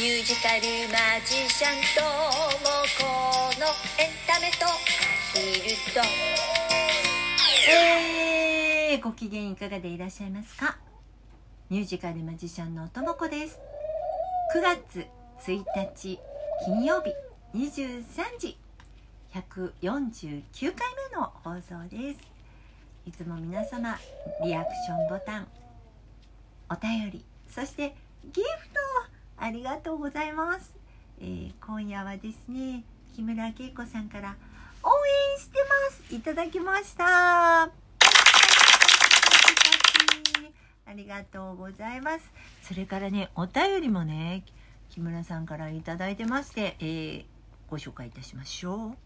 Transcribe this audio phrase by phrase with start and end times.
[0.00, 2.08] ミュージカルマジシャンとも
[2.96, 3.04] こ
[3.60, 3.66] の
[4.02, 4.70] エンタメとア
[5.34, 6.00] ヒルと。
[7.70, 10.78] えー、ご機嫌いかがでいらっしゃいますか？
[11.68, 13.60] ミュージカルマジシャンのともこです。
[14.56, 15.06] 9月
[15.46, 16.18] 1日
[16.64, 17.12] 金曜日
[17.54, 18.02] 23
[18.38, 18.56] 時
[19.34, 20.42] 149
[20.74, 22.20] 回目の放送です。
[23.04, 23.98] いつも皆様
[24.42, 25.48] リアクションボタン
[26.70, 27.94] お便りそして
[28.32, 28.89] ギフト
[29.42, 30.76] ありがとうございます、
[31.18, 32.84] えー今夜はですね
[33.16, 34.36] 木村恵子さんから
[34.82, 34.90] 応
[35.34, 36.14] 援してます。
[36.14, 37.64] いただきました。
[37.64, 37.70] あ
[40.94, 42.32] りがとうございます。
[42.62, 44.44] それからねお便りもね
[44.90, 47.24] 木村さんからいただいてまして、えー
[47.68, 48.96] ご紹介いたしましょう、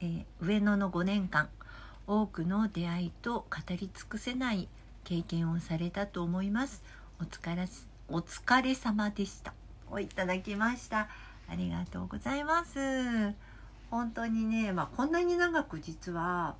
[0.00, 1.48] えー上野の5年間
[2.06, 4.68] 多くの出会いと語り尽くせない
[5.04, 6.82] 経験をされたと思います。
[7.20, 7.68] お疲れ
[8.08, 9.52] お疲れ様でした。
[9.94, 11.08] をいただきました。
[11.48, 12.78] ありがとうございます。
[13.90, 16.56] 本当にねまあこんなに長く実は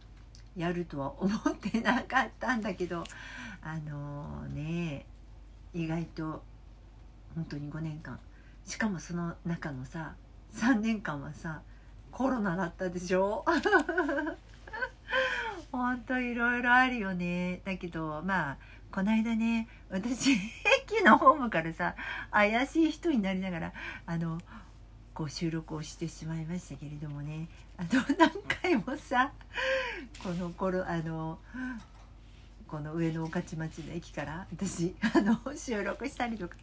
[0.57, 3.03] やるとは思ってなかったんだけど
[3.63, 5.05] あのね
[5.73, 6.43] 意外と
[7.35, 8.19] 本当に5年間。
[8.65, 10.15] しかもその中のさ
[10.55, 11.61] 3年間はさ
[12.13, 13.45] コロナだったでしょ？
[15.73, 17.61] 本当いろいろあるよね。
[17.65, 18.57] だけどまあ
[18.93, 20.37] この間ね私
[20.87, 21.95] 駅のホームからさ
[22.31, 23.73] 怪しい人になりながら
[24.07, 24.39] あの
[25.15, 27.49] こう収録をしてしまいましたけれどもね。
[27.77, 28.31] あの何
[28.63, 29.33] 回もさ
[30.23, 31.39] この頃あの
[32.69, 36.55] この上野御徒町の駅から私あの収録したりとか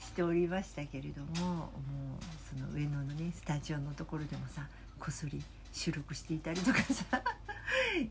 [0.00, 4.66] しておりましたけれどももうその上野のねスタジオのところでもさ
[4.98, 7.22] こっそり収録していたりとかさ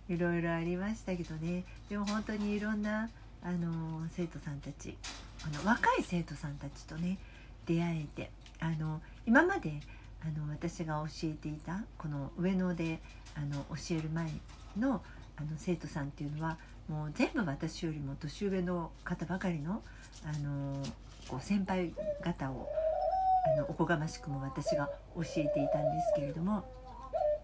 [0.07, 1.63] いろいろありましたけどね。
[1.89, 3.09] でも本当にいろんな
[3.43, 4.95] あの生徒さんたち
[5.45, 7.17] あの若い生徒さんたちとね
[7.65, 9.79] 出会えてあの今まで
[10.23, 12.99] あの私が教えていたこの上野で
[13.35, 14.29] あの教える前
[14.77, 15.01] の
[15.37, 16.57] あの生徒さんっていうのは
[16.87, 19.81] もう全部私よりも年上の方ばかりの
[20.23, 20.75] あの
[21.27, 22.67] こう先輩方を
[23.55, 26.63] あのおこがましくも私が教えていたんですけれども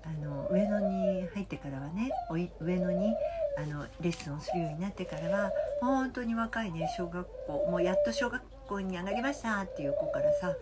[0.04, 3.16] あの上野に入ってからはねおい上野に
[3.58, 5.52] あのレッスンをするようになってからは
[5.82, 10.56] 本当に若いね小学校もうやっと小学校に上がりましたっていう子からさ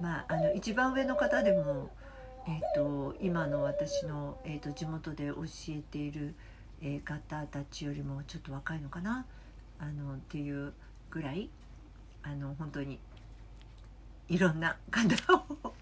[0.00, 1.90] まああの一番上の方でも、
[2.48, 6.34] えー、と今の私の、えー、と地元で教えている、
[6.82, 9.26] えー方たちよりもちょっと若いのかな
[9.78, 10.72] あのっていう
[11.10, 11.50] ぐらい
[12.22, 12.98] あの本当に
[14.28, 15.74] いろんな方を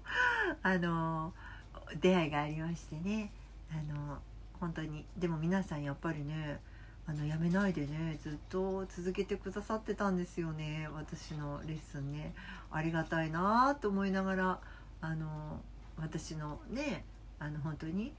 [0.62, 1.34] あの
[2.00, 3.30] 出会いがありましてね
[3.70, 4.20] あの
[4.64, 5.04] 本当に。
[5.18, 6.58] でも皆さんやっぱりね
[7.06, 12.32] あのやめないでねずっと続けてくださってたんですよね私のレッスンね。
[12.70, 14.60] ありがたいなと思いながら
[15.02, 15.60] あの
[15.98, 17.04] 私のね
[17.38, 18.14] あの本当に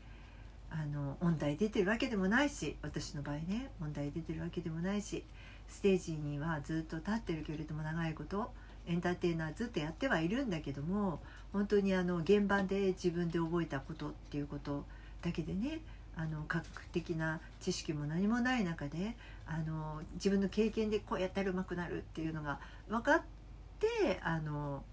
[0.69, 5.23] あの問題出てるわけでもないし私の場合ね問題出てるわけでもないし
[5.67, 8.51] ステージにはずっと立ってるけれども長いこと
[8.87, 11.19] エンターテイナーずっとやってはいるんだけども
[11.53, 14.85] 本当にあの現場で自分で覚えたことっていうこと
[15.23, 15.79] だけでね
[16.17, 19.15] あの科学的な知識も何もない中で
[19.45, 22.59] あの自分の経験でこうやったらうまくなるっていうのが
[22.89, 23.21] 分かっ
[23.79, 24.83] てあの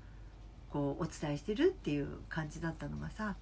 [0.70, 3.36] こうお伝えしてるっていう感じだったのがさ、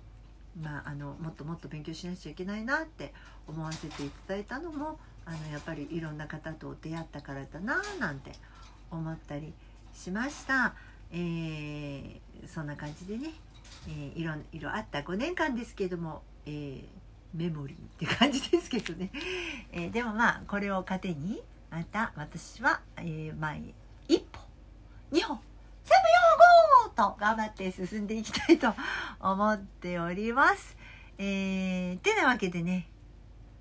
[0.60, 3.14] まあ、あのもっともっと勉強しなくちゃいけないなって
[3.46, 8.32] 思わせていただいたのもあのやっぱりいろんな方と出会ったからだななんて
[8.90, 9.52] 思ったり
[9.94, 10.74] しました。
[11.12, 13.32] えーそんな感じでね、
[13.86, 16.99] えーいろいろあった5年間ですけども、えー
[17.34, 19.10] メモリーって感じですけどね、
[19.72, 23.62] えーでもまあこれを糧にまた私は、えー前
[24.08, 24.40] 一歩
[25.10, 25.38] 二歩
[25.84, 26.08] 三歩
[26.84, 28.74] 四歩と頑張って進んでいきたいと
[29.20, 30.76] 思っております。
[31.18, 32.88] えー、てなわけでね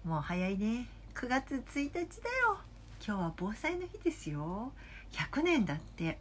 [0.03, 0.87] もう早いね。
[1.13, 2.57] 9月1日だよ。
[3.05, 4.71] 今日は防災の日ですよ。
[5.11, 6.17] 100年だって。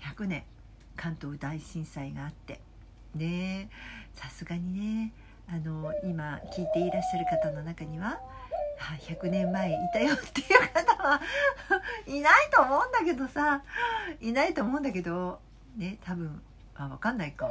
[0.00, 0.44] 100年。
[0.96, 2.60] 関東大震災があって。
[3.14, 4.18] ねえ。
[4.18, 5.12] さすがにね。
[5.52, 8.20] あの今聞いていらっしゃる方の中には
[9.08, 11.20] 100年前いたよっていう方は
[12.06, 13.62] いないと思うんだけどさ
[14.20, 15.40] いないと思うんだけど
[15.76, 16.40] ね多分
[16.76, 17.50] あ分かんないか。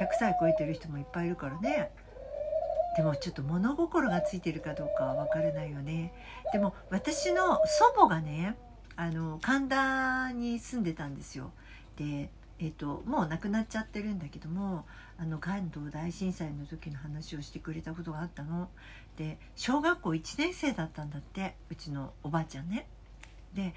[0.00, 1.90] 100歳超えてる人もいっぱいいるからね。
[2.96, 6.12] でもちょっと物心がついてるかどうかは分からないよね。
[6.52, 8.56] でも私の祖母がね
[8.96, 11.50] あの神田に住んでたんですよ。
[11.96, 14.84] でえー、ともう亡くなっちゃってるんだけども
[15.20, 18.68] あの関東大震災の時の話をしてくれたことがあったの
[19.16, 22.86] で小学校1年生だったんだってうちのおばあちゃんね
[23.54, 23.74] で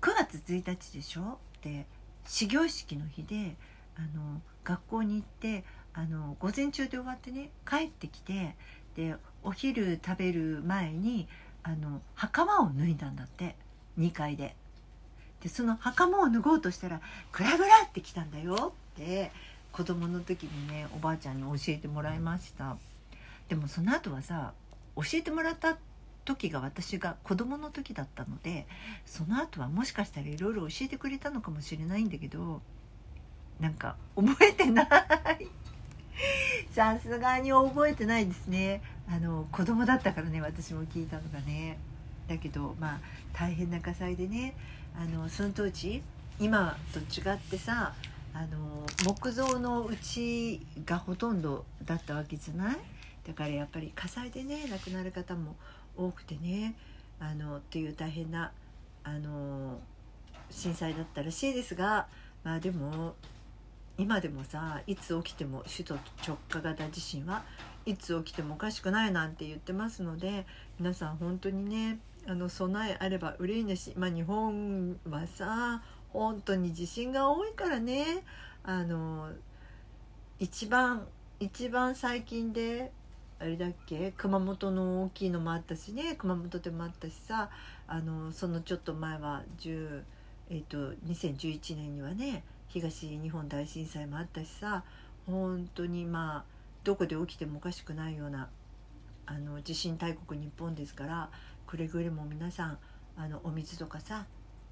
[0.00, 1.38] 9月1日でしょ？
[1.62, 1.86] で
[2.24, 3.56] 始業式の日で
[3.96, 8.54] あの学校に行ってあの午前中で終わってね帰ってきて
[8.94, 11.26] でお昼食べる前に
[11.62, 13.56] あの袴を脱いだんだって
[13.98, 14.54] 2階で。
[15.42, 17.00] でその袴を脱ごうとしたら
[17.30, 19.30] 「グラグラ!」って来たんだよって
[19.76, 22.78] 子供の時にねおばあちゃんに教えてもらいました。
[23.50, 24.54] でもその後はさ
[24.96, 25.76] 教えてもらった
[26.24, 28.66] 時が私が子供の時だったので
[29.04, 32.62] その後はもしかしたらいろいろ教えてくれたのかもしれないんだけど
[33.60, 34.86] なんか覚えてない。
[36.70, 38.80] さすがに覚えてないですね。
[39.06, 41.76] あの子供だったからね私も聞いたのがね。
[42.28, 43.00] だけどまあ
[43.34, 44.56] 大変な火災でね
[44.98, 46.02] あのその当時
[46.40, 47.92] 今と違ってさ
[48.38, 52.76] あの木造の家がほとんどだったわけじゃない？
[53.26, 55.56] だからやっぱり火災でね亡くなる方も
[55.96, 56.74] 多くてね
[57.18, 58.52] あのっていう大変な
[59.04, 59.78] あの
[60.50, 62.08] 震災だったらしいですが
[62.44, 63.14] まあでも
[63.96, 65.94] 今でもさいつ起きても首都
[66.26, 67.42] 直下型地震は
[67.86, 70.44] いつ起きてもおかしくないなんて言ってますので
[70.78, 71.98] 皆さん本当にね
[72.28, 75.80] あの備えあれば憂いなし、まあ、日本はさ
[76.18, 78.24] 本当に地震が多いからね。
[78.62, 79.30] あの
[80.38, 81.06] 一番
[81.38, 82.90] 一番最近で
[83.38, 84.12] あれだっけ？
[84.16, 86.14] 熊本の大きいのもあったしね。
[86.16, 87.50] 熊本でもあったしさ。
[87.86, 90.02] あのそのちょっと前は10、
[90.50, 94.84] えーと、2011年にはね東日本大震災もあったしさ。
[95.26, 96.44] 本当にまあ
[96.84, 98.48] どこで起きてもおかしくないような
[99.26, 101.30] あの地震大国日本ですから
[101.66, 102.78] くれぐれも皆さん
[103.16, 104.24] あのお水とかさ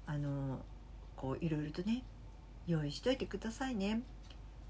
[0.07, 0.59] あの
[1.15, 2.03] こういろいろとね
[2.67, 4.01] 用意しといてくださいね。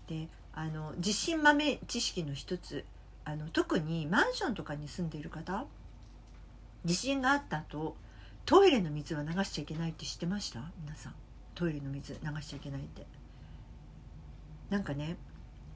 [0.07, 2.85] であの地震豆知識の一つ。
[3.27, 5.65] あの特にマンションとかに住んでいる方
[6.85, 7.95] 地震があった後
[8.45, 10.61] トイレの水は流しちゃいけないって知ってました？
[10.83, 11.15] 皆さん。
[11.55, 13.07] トイレの水流しちゃいけないって。
[14.69, 15.17] なんかね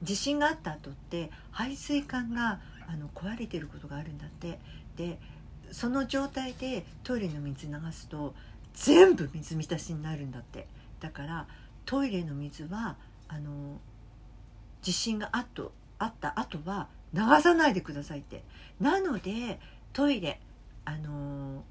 [0.00, 4.60] 地震があった後って排水管があの壊れてることがあるんだって。
[4.96, 5.18] で
[5.72, 8.34] その状態でトイレの水流すと
[8.74, 10.66] 全部水浸しになるんだって。
[11.00, 11.46] だから
[11.86, 12.96] トイレの水は
[13.28, 13.78] あの
[14.82, 18.44] 地震があとあった後は流さないでくださいって。
[18.80, 19.60] なので
[19.92, 20.40] トイレ
[20.84, 21.64] あの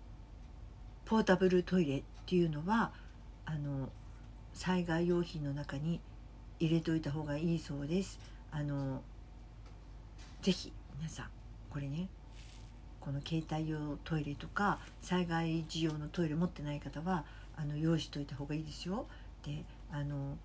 [1.05, 2.91] ポータブルトイレっていうのは
[3.45, 3.89] あの
[4.53, 6.01] 災害用品の中に
[6.59, 8.19] 入れといた方がいいそうです。
[8.51, 9.01] あの
[10.41, 11.29] ぜひ皆さん
[11.69, 12.09] これね
[13.01, 17.25] この携帯用トイレとか災害時用のトイレ持ってない方は
[17.55, 19.07] あの用意しといた方がいいですよ。
[19.45, 20.37] であの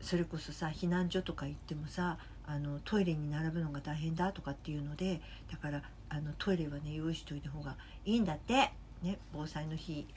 [0.00, 8.72] それこそさ避難所とか行ってもさあのトイレに並ぶのが大変だとかっていうのでだからあのトイレはね用意しといた方がいいんだって
[9.02, 10.14] ね防災の日っ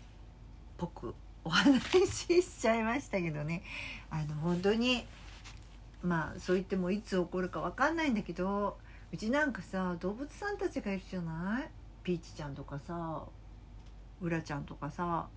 [0.78, 1.14] ぽく
[1.46, 3.64] お話ししちゃいましたけどね
[4.10, 5.06] あの本当に
[6.02, 8.78] まあそう言ってもいつ起こるか分かんないんだけど
[9.14, 11.70] うちなんかさ動物さんたちがいるじゃない？
[12.04, 13.22] ピーチちゃんとかさ
[14.20, 15.28] うらちゃんとかさ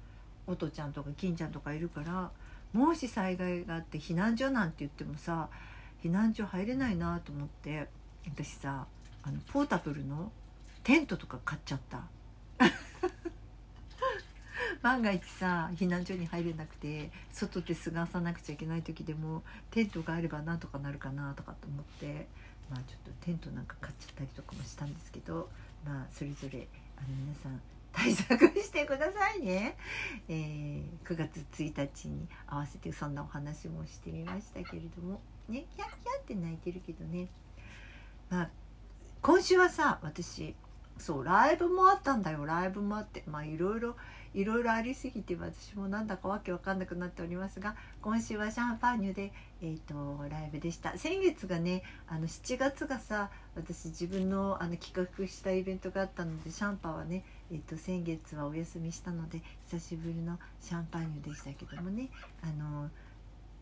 [0.46, 2.30] おとちゃんとか金ちゃんとかいるから
[2.72, 5.50] もし災害があって避難所なんて言ってもさ
[6.02, 7.86] 避難所入れないなと思って
[8.24, 8.86] 私さ
[9.22, 10.32] あのポータブルの
[10.82, 12.00] テントとか買っちゃった。
[14.80, 22.26] 万が一さ避難所に入れなくて外で過ごさなくちゃいけない時でもテントがあればなんとかなるかなとかと思って
[22.70, 25.48] まあちょっとテントなんか買っちゃったりとかもしたんですけど
[25.84, 27.60] まあそれぞれあの皆さん
[27.92, 29.74] 対策してくださいね、
[30.28, 35.20] えー、9月1日に合わせてそんなお話もしてみましたけれども。
[35.48, 37.28] ねキャッキャって泣いてるけどね。
[38.28, 38.50] まあ
[39.22, 40.54] 今週はさ私
[40.98, 43.22] そうライブもあったんだよライブもあって。
[43.26, 43.96] まあいろいろ
[44.34, 50.98] いろいろありすぎて私もなんだかわけわかんなくなっておりますが今週はシャンパーニュで、えーと、ライブでした。
[50.98, 62.10] 先月がねあの7月がさ私自分のあの企画したイベントがあったのでシャンパーはね、えーと、先月はお休みしたので久しぶりのシャンパーニュでしたけどもね
[62.42, 62.90] あの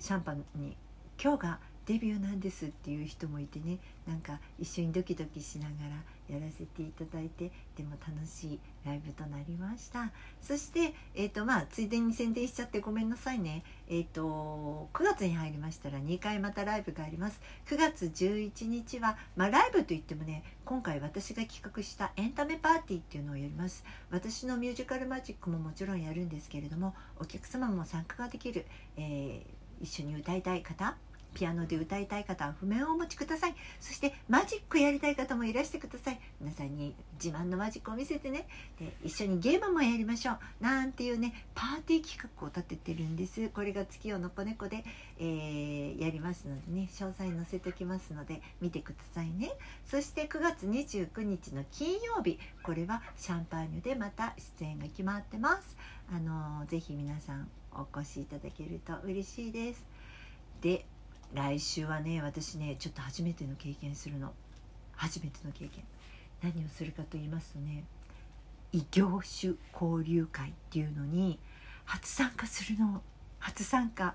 [0.00, 0.76] シャンパンに
[1.23, 10.11] 今日がデビューなんですっていう人もいてねなんか一緒にドキドキしながらやらせていただいてでも楽しいライブとなりました。
[10.41, 13.62] そして、えーとまあ、ついでに宣伝しちゃってごめんなさいね。
[13.88, 17.41] えっ、ー、と9月に入りましたら2回またライブがあります。
[17.67, 23.85] 9月11日は、まあ、ライブといってもね今回私が企画したエンタメパーティーっていうのをやります。
[24.11, 28.64] 私のミュージカルマジックももちろんやるんですけれどもお客様も参加ができる、
[28.97, 30.97] えー、一緒に歌いたい方
[31.35, 33.55] ピアノで歌いたい方は譜面をお持ちください。
[33.81, 36.21] そしてマジックやりたい方もいらしてください。
[36.41, 38.47] 皆さんに自慢のマジックを見せてね。
[38.79, 40.38] で一緒にゲームもやりましょう。
[40.61, 43.49] なんていうねパーティー企画を立ててるんです。
[43.50, 44.85] これが月夜の子猫で、
[45.19, 46.88] えー、やりますのでね。
[46.93, 49.53] 詳細載せておきますので見てくださいね。
[49.85, 52.38] そして9月29日の金曜日。
[52.62, 55.76] これはシャンパーニュでまた出演が決まってます。
[56.12, 59.85] あのー、ぜひ皆さんお越しいただけると嬉しいです。
[60.61, 60.87] で
[61.35, 64.33] 来週はね私ねちょっと初めての経験するの。
[64.93, 65.85] 初めての経験。
[66.43, 67.85] 何をするかと言いますとね
[68.73, 71.38] 異業種交流会っていうのに
[71.85, 73.03] 初参加するの。
[73.38, 74.14] 初参加。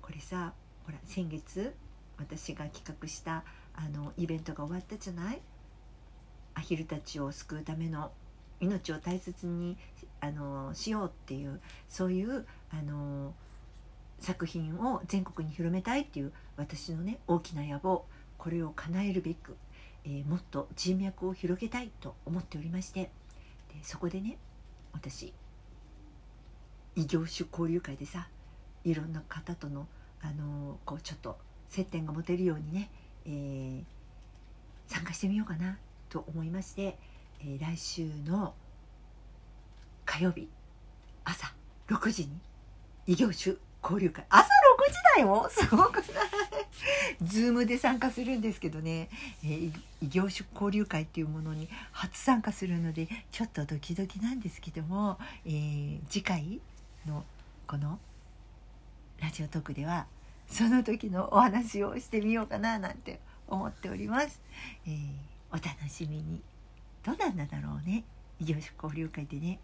[0.00, 0.52] これさ
[0.86, 1.74] ほら先月
[2.18, 5.40] 私が企画したあのイベントが終わったじゃない？
[6.54, 8.12] アヒルたちを救うための
[8.60, 9.76] 命を大切に
[10.20, 13.34] あのしようっていうそういうあの
[14.22, 18.04] 作品を全国に広めたいっていう私のね大きな野望
[18.38, 19.56] これを叶えるべく、
[20.04, 23.10] えー、もっと人脈を広げたいと思っておりましてで
[23.82, 24.38] そこでね
[24.92, 25.32] 私
[26.94, 28.28] 異業種交流会でさ
[28.84, 29.86] いろんな方との、
[30.20, 31.36] あのー、こうちょっと
[31.68, 32.90] 接点が持てるようにね、
[33.26, 33.82] えー、
[34.86, 35.78] 参加してみようかな
[36.10, 36.98] と思いまして、
[37.40, 38.52] え来週の
[40.04, 40.48] 火曜日
[41.24, 41.54] 朝
[41.88, 42.38] 6時に
[43.06, 44.24] 異業種交流会。
[44.28, 44.46] 朝6
[44.90, 45.48] 時だよ。
[45.50, 46.04] すごくない？
[47.22, 49.08] ズームで参加するんですけどね、
[49.44, 56.60] えー、異業種交流会っていうものに初参加するのでちょっとドキドキなんですけども、えー、次回
[57.06, 57.24] の
[57.66, 57.98] この
[59.20, 60.06] ラジオトークでは
[60.48, 64.40] その時のお話をしてみようかななんて思っております、
[64.86, 65.10] えー、
[65.50, 66.42] お楽しみに。
[67.04, 68.04] どうなんだろうね？
[68.40, 69.58] 異業種交流会でね。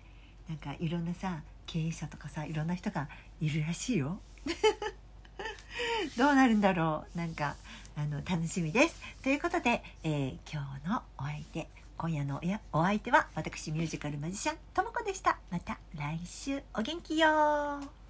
[0.48, 3.08] なんかいろんなさ経営者とかさいろんな人が
[3.40, 4.18] いるらしいよ。
[6.16, 7.18] どうなるんだろう。
[7.18, 7.56] なんか
[7.96, 9.00] あの楽しみです。
[9.22, 12.40] ということで、えー、今日のお相手今夜の
[12.72, 15.38] お相手は私ミュージカルマジシャンともこでした。
[15.50, 18.07] また来週お元気よ